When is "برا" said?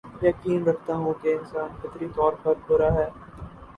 2.67-2.93